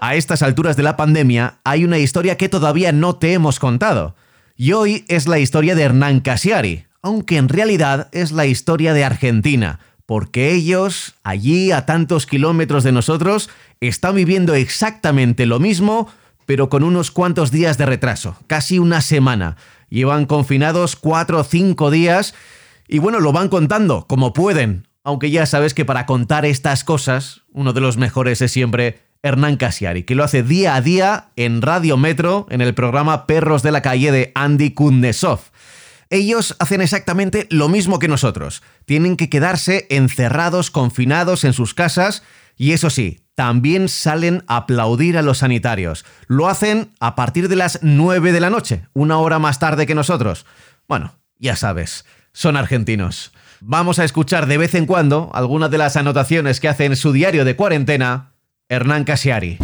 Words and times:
estas 0.00 0.42
alturas 0.42 0.76
de 0.76 0.82
la 0.82 0.96
pandemia 0.96 1.58
hay 1.64 1.84
una 1.84 1.98
historia 1.98 2.36
que 2.36 2.48
todavía 2.48 2.92
no 2.92 3.16
te 3.16 3.32
hemos 3.32 3.58
contado. 3.58 4.16
Y 4.56 4.72
hoy 4.72 5.04
es 5.08 5.28
la 5.28 5.38
historia 5.38 5.74
de 5.74 5.82
Hernán 5.82 6.20
Casiari, 6.20 6.86
aunque 7.02 7.36
en 7.36 7.48
realidad 7.48 8.08
es 8.12 8.32
la 8.32 8.46
historia 8.46 8.94
de 8.94 9.04
Argentina, 9.04 9.80
porque 10.06 10.52
ellos, 10.52 11.14
allí 11.22 11.72
a 11.72 11.84
tantos 11.84 12.26
kilómetros 12.26 12.84
de 12.84 12.92
nosotros, 12.92 13.50
están 13.80 14.14
viviendo 14.14 14.54
exactamente 14.54 15.46
lo 15.46 15.60
mismo, 15.60 16.08
pero 16.46 16.68
con 16.68 16.84
unos 16.84 17.10
cuantos 17.10 17.50
días 17.50 17.76
de 17.76 17.86
retraso, 17.86 18.36
casi 18.46 18.78
una 18.78 19.00
semana. 19.00 19.56
Llevan 19.90 20.26
confinados 20.26 20.96
cuatro 20.96 21.40
o 21.40 21.44
cinco 21.44 21.90
días 21.90 22.34
y 22.88 22.98
bueno, 22.98 23.20
lo 23.20 23.32
van 23.32 23.48
contando 23.48 24.06
como 24.06 24.32
pueden, 24.32 24.88
aunque 25.04 25.30
ya 25.30 25.46
sabes 25.46 25.74
que 25.74 25.84
para 25.84 26.06
contar 26.06 26.44
estas 26.44 26.82
cosas, 26.82 27.42
uno 27.52 27.72
de 27.72 27.80
los 27.80 27.96
mejores 27.96 28.42
es 28.42 28.52
siempre 28.52 29.05
Hernán 29.26 29.56
Casiari, 29.56 30.04
que 30.04 30.14
lo 30.14 30.24
hace 30.24 30.42
día 30.42 30.74
a 30.74 30.80
día 30.80 31.28
en 31.36 31.62
Radio 31.62 31.96
Metro, 31.96 32.46
en 32.50 32.60
el 32.60 32.74
programa 32.74 33.26
Perros 33.26 33.62
de 33.62 33.72
la 33.72 33.82
Calle 33.82 34.12
de 34.12 34.32
Andy 34.34 34.70
Kundesov. 34.70 35.40
Ellos 36.10 36.54
hacen 36.60 36.80
exactamente 36.80 37.46
lo 37.50 37.68
mismo 37.68 37.98
que 37.98 38.08
nosotros. 38.08 38.62
Tienen 38.84 39.16
que 39.16 39.28
quedarse 39.28 39.86
encerrados, 39.90 40.70
confinados 40.70 41.44
en 41.44 41.52
sus 41.52 41.74
casas 41.74 42.22
y 42.56 42.72
eso 42.72 42.90
sí, 42.90 43.20
también 43.34 43.88
salen 43.88 44.44
a 44.46 44.56
aplaudir 44.56 45.18
a 45.18 45.22
los 45.22 45.38
sanitarios. 45.38 46.04
Lo 46.26 46.48
hacen 46.48 46.92
a 47.00 47.16
partir 47.16 47.48
de 47.48 47.56
las 47.56 47.80
9 47.82 48.32
de 48.32 48.40
la 48.40 48.50
noche, 48.50 48.86
una 48.94 49.18
hora 49.18 49.38
más 49.38 49.58
tarde 49.58 49.86
que 49.86 49.94
nosotros. 49.94 50.46
Bueno, 50.88 51.16
ya 51.38 51.56
sabes, 51.56 52.06
son 52.32 52.56
argentinos. 52.56 53.32
Vamos 53.60 53.98
a 53.98 54.04
escuchar 54.04 54.46
de 54.46 54.58
vez 54.58 54.74
en 54.74 54.86
cuando 54.86 55.30
algunas 55.34 55.70
de 55.70 55.78
las 55.78 55.96
anotaciones 55.96 56.60
que 56.60 56.68
hace 56.68 56.84
en 56.84 56.96
su 56.96 57.12
diario 57.12 57.44
de 57.44 57.56
cuarentena 57.56 58.35
Hernán 58.68 59.04
Casiari. 59.04 59.58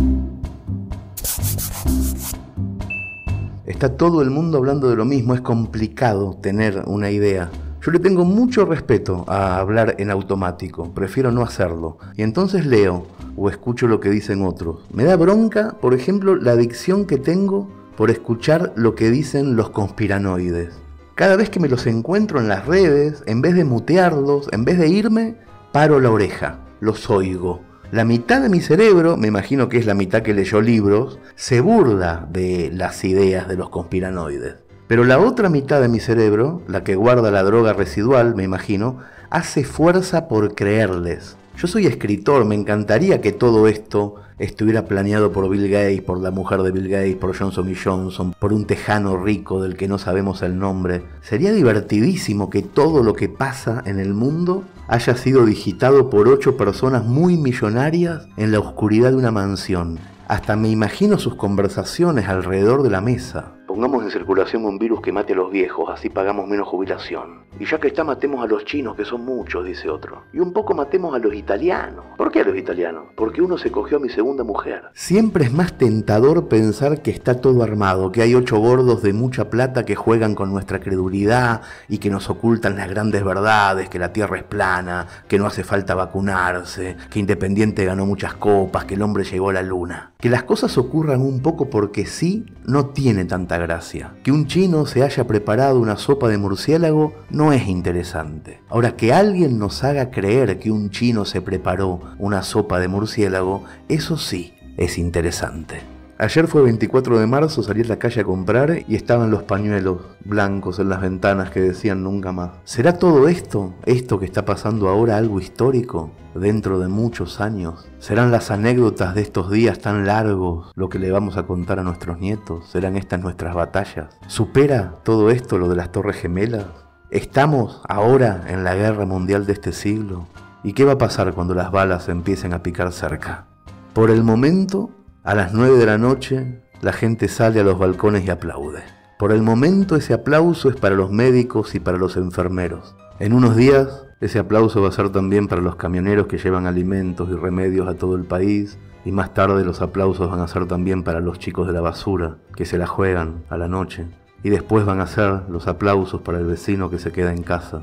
Está 3.66 3.96
todo 3.96 4.22
el 4.22 4.30
mundo 4.30 4.58
hablando 4.58 4.88
de 4.90 4.94
lo 4.94 5.04
mismo, 5.04 5.34
es 5.34 5.40
complicado 5.40 6.38
tener 6.40 6.84
una 6.86 7.10
idea. 7.10 7.50
Yo 7.84 7.90
le 7.90 7.98
tengo 7.98 8.24
mucho 8.24 8.64
respeto 8.64 9.24
a 9.26 9.58
hablar 9.58 9.96
en 9.98 10.12
automático, 10.12 10.94
prefiero 10.94 11.32
no 11.32 11.42
hacerlo. 11.42 11.98
Y 12.16 12.22
entonces 12.22 12.64
leo 12.64 13.08
o 13.36 13.50
escucho 13.50 13.88
lo 13.88 13.98
que 13.98 14.08
dicen 14.08 14.46
otros. 14.46 14.86
Me 14.92 15.02
da 15.02 15.16
bronca, 15.16 15.74
por 15.80 15.94
ejemplo, 15.94 16.36
la 16.36 16.52
adicción 16.52 17.04
que 17.04 17.18
tengo 17.18 17.68
por 17.96 18.08
escuchar 18.08 18.72
lo 18.76 18.94
que 18.94 19.10
dicen 19.10 19.56
los 19.56 19.70
conspiranoides. 19.70 20.74
Cada 21.16 21.34
vez 21.34 21.50
que 21.50 21.58
me 21.58 21.68
los 21.68 21.88
encuentro 21.88 22.38
en 22.38 22.46
las 22.46 22.66
redes, 22.66 23.24
en 23.26 23.42
vez 23.42 23.56
de 23.56 23.64
mutearlos, 23.64 24.48
en 24.52 24.64
vez 24.64 24.78
de 24.78 24.86
irme, 24.86 25.38
paro 25.72 25.98
la 25.98 26.12
oreja, 26.12 26.60
los 26.78 27.10
oigo 27.10 27.71
la 27.92 28.06
mitad 28.06 28.40
de 28.40 28.48
mi 28.48 28.62
cerebro, 28.62 29.18
me 29.18 29.28
imagino 29.28 29.68
que 29.68 29.76
es 29.76 29.84
la 29.84 29.92
mitad 29.92 30.22
que 30.22 30.32
leyó 30.32 30.62
libros, 30.62 31.18
se 31.34 31.60
burla 31.60 32.26
de 32.30 32.70
las 32.72 33.04
ideas 33.04 33.46
de 33.48 33.56
los 33.56 33.68
conspiranoides. 33.68 34.54
Pero 34.86 35.04
la 35.04 35.18
otra 35.18 35.50
mitad 35.50 35.82
de 35.82 35.88
mi 35.88 36.00
cerebro, 36.00 36.62
la 36.68 36.84
que 36.84 36.94
guarda 36.94 37.30
la 37.30 37.42
droga 37.42 37.74
residual, 37.74 38.34
me 38.34 38.44
imagino, 38.44 39.00
hace 39.28 39.62
fuerza 39.62 40.26
por 40.26 40.54
creerles. 40.54 41.36
Yo 41.62 41.68
soy 41.68 41.86
escritor, 41.86 42.44
me 42.44 42.56
encantaría 42.56 43.20
que 43.20 43.30
todo 43.30 43.68
esto 43.68 44.16
estuviera 44.40 44.86
planeado 44.86 45.30
por 45.30 45.48
Bill 45.48 45.68
Gates, 45.68 46.02
por 46.02 46.20
la 46.20 46.32
mujer 46.32 46.60
de 46.62 46.72
Bill 46.72 46.88
Gates, 46.88 47.14
por 47.14 47.38
Johnson 47.38 47.70
y 47.70 47.76
Johnson, 47.76 48.34
por 48.36 48.52
un 48.52 48.66
tejano 48.66 49.16
rico 49.16 49.62
del 49.62 49.76
que 49.76 49.86
no 49.86 49.96
sabemos 49.96 50.42
el 50.42 50.58
nombre. 50.58 51.04
Sería 51.20 51.52
divertidísimo 51.52 52.50
que 52.50 52.62
todo 52.62 53.04
lo 53.04 53.14
que 53.14 53.28
pasa 53.28 53.80
en 53.86 54.00
el 54.00 54.12
mundo 54.12 54.64
haya 54.88 55.14
sido 55.14 55.46
digitado 55.46 56.10
por 56.10 56.26
ocho 56.26 56.56
personas 56.56 57.04
muy 57.04 57.36
millonarias 57.36 58.26
en 58.36 58.50
la 58.50 58.58
oscuridad 58.58 59.10
de 59.10 59.18
una 59.18 59.30
mansión. 59.30 60.00
Hasta 60.26 60.56
me 60.56 60.68
imagino 60.68 61.16
sus 61.16 61.36
conversaciones 61.36 62.26
alrededor 62.26 62.82
de 62.82 62.90
la 62.90 63.00
mesa. 63.00 63.52
Pongamos 63.72 64.04
en 64.04 64.10
circulación 64.10 64.66
un 64.66 64.78
virus 64.78 65.00
que 65.00 65.12
mate 65.12 65.32
a 65.32 65.36
los 65.36 65.50
viejos, 65.50 65.88
así 65.88 66.10
pagamos 66.10 66.46
menos 66.46 66.68
jubilación. 66.68 67.46
Y 67.58 67.64
ya 67.64 67.78
que 67.80 67.88
está, 67.88 68.04
matemos 68.04 68.44
a 68.44 68.46
los 68.46 68.66
chinos, 68.66 68.94
que 68.96 69.06
son 69.06 69.24
muchos, 69.24 69.64
dice 69.64 69.88
otro. 69.88 70.24
Y 70.30 70.40
un 70.40 70.52
poco 70.52 70.74
matemos 70.74 71.14
a 71.14 71.18
los 71.18 71.32
italianos. 71.32 72.04
¿Por 72.18 72.30
qué 72.30 72.40
a 72.40 72.44
los 72.44 72.56
italianos? 72.56 73.04
Porque 73.16 73.40
uno 73.40 73.56
se 73.56 73.70
cogió 73.70 73.96
a 73.96 74.00
mi 74.00 74.10
segunda 74.10 74.44
mujer. 74.44 74.82
Siempre 74.92 75.44
es 75.44 75.54
más 75.54 75.78
tentador 75.78 76.48
pensar 76.48 77.00
que 77.00 77.10
está 77.10 77.40
todo 77.40 77.62
armado, 77.62 78.12
que 78.12 78.20
hay 78.20 78.34
ocho 78.34 78.58
gordos 78.58 79.02
de 79.02 79.14
mucha 79.14 79.48
plata 79.48 79.86
que 79.86 79.94
juegan 79.94 80.34
con 80.34 80.50
nuestra 80.50 80.78
credulidad 80.78 81.62
y 81.88 81.96
que 81.96 82.10
nos 82.10 82.28
ocultan 82.28 82.76
las 82.76 82.90
grandes 82.90 83.24
verdades, 83.24 83.88
que 83.88 83.98
la 83.98 84.12
Tierra 84.12 84.36
es 84.36 84.44
plana, 84.44 85.06
que 85.28 85.38
no 85.38 85.46
hace 85.46 85.64
falta 85.64 85.94
vacunarse, 85.94 86.98
que 87.08 87.20
Independiente 87.20 87.86
ganó 87.86 88.04
muchas 88.04 88.34
copas, 88.34 88.84
que 88.84 88.96
el 88.96 89.02
hombre 89.02 89.24
llegó 89.24 89.48
a 89.48 89.54
la 89.54 89.62
luna. 89.62 90.12
Que 90.18 90.28
las 90.28 90.42
cosas 90.42 90.76
ocurran 90.76 91.22
un 91.22 91.40
poco 91.40 91.70
porque 91.70 92.04
sí 92.04 92.44
no 92.64 92.86
tiene 92.86 93.24
tanta 93.24 93.61
gracia. 93.62 94.12
Que 94.22 94.32
un 94.32 94.46
chino 94.46 94.86
se 94.86 95.02
haya 95.02 95.26
preparado 95.26 95.80
una 95.80 95.96
sopa 95.96 96.28
de 96.28 96.38
murciélago 96.38 97.14
no 97.30 97.52
es 97.52 97.66
interesante. 97.68 98.60
Ahora, 98.68 98.96
que 98.96 99.12
alguien 99.12 99.58
nos 99.58 99.84
haga 99.84 100.10
creer 100.10 100.58
que 100.58 100.70
un 100.70 100.90
chino 100.90 101.24
se 101.24 101.40
preparó 101.40 102.00
una 102.18 102.42
sopa 102.42 102.78
de 102.78 102.88
murciélago, 102.88 103.64
eso 103.88 104.16
sí 104.16 104.54
es 104.76 104.98
interesante. 104.98 105.91
Ayer 106.22 106.46
fue 106.46 106.62
24 106.62 107.18
de 107.18 107.26
marzo, 107.26 107.64
salí 107.64 107.82
a 107.82 107.86
la 107.88 107.98
calle 107.98 108.20
a 108.20 108.24
comprar 108.24 108.84
y 108.86 108.94
estaban 108.94 109.32
los 109.32 109.42
pañuelos 109.42 110.02
blancos 110.24 110.78
en 110.78 110.88
las 110.88 111.00
ventanas 111.00 111.50
que 111.50 111.60
decían 111.60 112.04
nunca 112.04 112.30
más. 112.30 112.52
¿Será 112.62 112.96
todo 112.96 113.26
esto, 113.26 113.74
esto 113.86 114.20
que 114.20 114.26
está 114.26 114.44
pasando 114.44 114.88
ahora, 114.88 115.16
algo 115.16 115.40
histórico 115.40 116.12
dentro 116.36 116.78
de 116.78 116.86
muchos 116.86 117.40
años? 117.40 117.88
¿Serán 117.98 118.30
las 118.30 118.52
anécdotas 118.52 119.16
de 119.16 119.22
estos 119.22 119.50
días 119.50 119.80
tan 119.80 120.06
largos 120.06 120.70
lo 120.76 120.88
que 120.88 121.00
le 121.00 121.10
vamos 121.10 121.36
a 121.36 121.42
contar 121.42 121.80
a 121.80 121.82
nuestros 121.82 122.20
nietos? 122.20 122.68
¿Serán 122.68 122.96
estas 122.96 123.20
nuestras 123.20 123.56
batallas? 123.56 124.16
¿Supera 124.28 125.00
todo 125.02 125.28
esto 125.28 125.58
lo 125.58 125.68
de 125.68 125.74
las 125.74 125.90
Torres 125.90 126.18
Gemelas? 126.18 126.66
¿Estamos 127.10 127.82
ahora 127.88 128.44
en 128.46 128.62
la 128.62 128.76
guerra 128.76 129.06
mundial 129.06 129.44
de 129.44 129.54
este 129.54 129.72
siglo? 129.72 130.28
¿Y 130.62 130.74
qué 130.74 130.84
va 130.84 130.92
a 130.92 130.98
pasar 130.98 131.34
cuando 131.34 131.54
las 131.54 131.72
balas 131.72 132.08
empiecen 132.08 132.52
a 132.52 132.62
picar 132.62 132.92
cerca? 132.92 133.46
Por 133.92 134.08
el 134.12 134.22
momento, 134.22 134.90
a 135.24 135.36
las 135.36 135.52
9 135.52 135.78
de 135.78 135.86
la 135.86 135.98
noche, 135.98 136.60
la 136.80 136.92
gente 136.92 137.28
sale 137.28 137.60
a 137.60 137.64
los 137.64 137.78
balcones 137.78 138.24
y 138.24 138.30
aplaude. 138.30 138.82
Por 139.20 139.30
el 139.30 139.40
momento 139.40 139.94
ese 139.94 140.14
aplauso 140.14 140.68
es 140.68 140.74
para 140.74 140.96
los 140.96 141.12
médicos 141.12 141.76
y 141.76 141.80
para 141.80 141.96
los 141.96 142.16
enfermeros. 142.16 142.96
En 143.20 143.32
unos 143.32 143.54
días 143.54 144.04
ese 144.20 144.40
aplauso 144.40 144.82
va 144.82 144.88
a 144.88 144.92
ser 144.92 145.10
también 145.10 145.46
para 145.46 145.62
los 145.62 145.76
camioneros 145.76 146.26
que 146.26 146.38
llevan 146.38 146.66
alimentos 146.66 147.28
y 147.30 147.34
remedios 147.34 147.86
a 147.86 147.94
todo 147.94 148.16
el 148.16 148.24
país. 148.24 148.78
Y 149.04 149.12
más 149.12 149.32
tarde 149.32 149.64
los 149.64 149.80
aplausos 149.80 150.28
van 150.28 150.40
a 150.40 150.48
ser 150.48 150.66
también 150.66 151.04
para 151.04 151.20
los 151.20 151.38
chicos 151.38 151.68
de 151.68 151.72
la 151.72 151.80
basura 151.80 152.38
que 152.56 152.64
se 152.64 152.78
la 152.78 152.88
juegan 152.88 153.44
a 153.48 153.56
la 153.56 153.68
noche. 153.68 154.06
Y 154.42 154.50
después 154.50 154.84
van 154.84 155.00
a 155.00 155.06
ser 155.06 155.42
los 155.48 155.68
aplausos 155.68 156.22
para 156.22 156.38
el 156.38 156.46
vecino 156.46 156.90
que 156.90 156.98
se 156.98 157.12
queda 157.12 157.32
en 157.32 157.44
casa. 157.44 157.82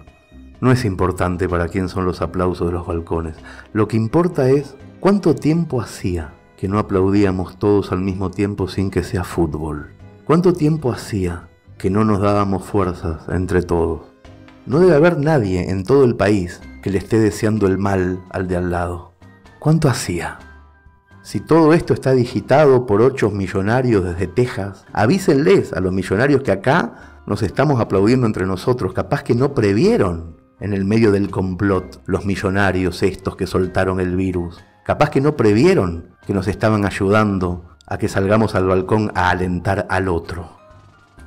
No 0.59 0.73
es 0.73 0.83
importante 0.83 1.47
para 1.47 1.69
quién 1.69 1.88
son 1.88 2.03
los 2.03 2.21
aplausos 2.21 2.67
de 2.67 2.73
los 2.73 2.85
balcones. 2.85 3.38
Lo 3.71 3.88
que 3.88 3.95
importa 3.95 4.50
es 4.50 4.75
cuánto 5.00 5.35
tiempo 5.35 5.81
hacía 5.81 6.33
que 6.59 6.68
no 6.68 6.78
aplaudíamos 6.78 7.58
todos 7.58 7.94
al 7.94 8.02
mismo 8.02 8.31
tiempo 8.31 8.68
sin 8.68 8.92
que 8.92 9.02
sea 9.02 9.24
fútbol. 9.24 9.94
¿Cuánto 10.25 10.52
tiempo 10.52 10.92
hacía 10.92 11.47
que 11.78 11.90
no 11.90 12.03
nos 12.03 12.20
dábamos 12.20 12.66
fuerzas 12.66 13.22
entre 13.30 13.62
todos? 13.62 14.02
No 14.66 14.81
debe 14.81 14.94
haber 14.94 15.18
nadie 15.19 15.69
en 15.69 15.86
todo 15.86 16.03
el 16.03 16.18
país 16.18 16.59
que 16.84 16.90
le 16.90 16.98
esté 16.98 17.18
deseando 17.18 17.66
el 17.66 17.78
mal 17.78 18.22
al 18.30 18.50
de 18.50 18.58
al 18.58 18.72
lado. 18.72 19.14
¿Cuánto 19.59 19.88
hacía? 19.88 20.38
Si 21.22 21.40
todo 21.40 21.72
esto 21.72 21.94
está 21.94 22.12
digitado 22.12 22.86
por 22.86 23.02
ocho 23.02 23.31
millonarios 23.31 24.03
desde 24.03 24.28
Texas, 24.28 24.84
avísenles 24.92 25.72
a 25.72 25.80
los 25.80 25.94
millonarios 25.94 26.42
que 26.42 26.52
acá 26.52 27.22
nos 27.25 27.42
estamos 27.42 27.80
aplaudiendo 27.80 28.28
entre 28.28 28.45
nosotros, 28.45 28.92
capaz 28.92 29.24
que 29.24 29.33
no 29.33 29.54
previeron 29.54 30.36
en 30.60 30.74
el 30.74 30.83
medio 30.83 31.13
del 31.13 31.31
complot 31.31 32.01
los 32.06 32.25
millonarios 32.25 33.01
estos 33.01 33.38
que 33.38 33.48
soltaron 33.48 34.01
el 34.01 34.18
virus. 34.18 34.60
Capaz 34.89 35.12
que 35.12 35.21
no 35.21 35.36
previeron 35.36 36.15
que 36.25 36.33
nos 36.33 36.47
estaban 36.47 36.83
ayudando 36.83 37.63
a 37.86 38.00
que 38.00 38.07
salgamos 38.07 38.56
al 38.56 38.65
balcón 38.65 39.12
a 39.13 39.30
alentar 39.30 39.86
al 39.88 40.07
otro. 40.07 40.57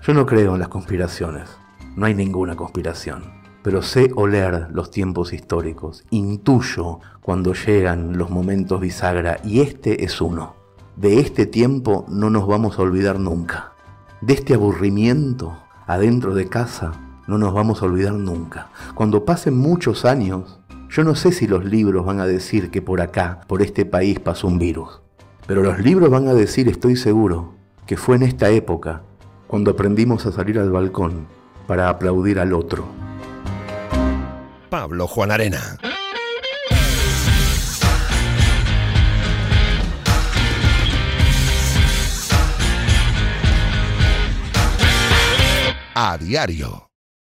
Yo 0.03 0.15
no 0.15 0.27
creo 0.27 0.55
en 0.55 0.59
las 0.59 0.67
conspiraciones, 0.67 1.49
no 1.95 2.07
hay 2.07 2.13
ninguna 2.13 2.57
conspiración, 2.57 3.23
pero 3.63 3.81
sé 3.81 4.11
oler 4.17 4.67
los 4.73 4.91
tiempos 4.91 5.33
históricos, 5.33 6.03
intuyo 6.11 6.99
cuando 7.21 7.55
llegan 7.55 8.19
los 8.19 8.31
momentos 8.31 8.81
bisagra 8.81 9.39
y 9.45 9.61
este 9.61 10.05
es 10.05 10.21
uno. 10.21 10.57
De 10.97 11.21
este 11.21 11.47
tiempo 11.47 12.05
no 12.09 12.31
nos 12.31 12.49
vamos 12.49 12.81
a 12.81 12.83
olvidar 12.83 13.21
nunca. 13.21 13.75
De 14.23 14.35
este 14.35 14.55
aburrimiento 14.55 15.57
adentro 15.87 16.35
de 16.35 16.49
casa 16.49 16.95
no 17.29 17.39
nos 17.39 17.55
vamos 17.55 17.81
a 17.81 17.85
olvidar 17.85 18.15
nunca. 18.15 18.71
Cuando 18.97 19.25
pasen 19.25 19.57
muchos 19.57 20.05
años, 20.05 20.59
yo 20.93 21.05
no 21.05 21.15
sé 21.15 21.33
si 21.33 21.47
los 21.47 21.65
libros 21.65 22.05
van 22.05 22.21
a 22.21 22.27
decir 22.27 22.71
que 22.71 22.83
por 22.83 23.01
acá, 23.01 23.41
por 23.47 23.63
este 23.63 23.87
país, 23.87 24.21
pasó 24.21 24.47
un 24.47 24.59
virus. 24.59 25.01
Pero 25.47 25.63
los 25.63 25.79
libros 25.79 26.11
van 26.11 26.29
a 26.29 26.35
decir, 26.35 26.69
estoy 26.69 26.97
seguro, 26.97 27.55
que 27.87 27.97
fue 27.97 28.17
en 28.17 28.25
esta 28.25 28.51
época 28.51 29.01
cuando 29.47 29.71
aprendimos 29.71 30.27
a 30.27 30.33
salir 30.33 30.59
al 30.59 30.71
balcón 30.71 31.27
para 31.67 31.89
aplaudir 31.89 32.39
al 32.39 32.53
otro. 32.53 32.85
Pablo 34.69 35.07
Juan 35.07 35.31
Arena. 35.31 35.79
A 45.95 46.19
diario. 46.19 46.92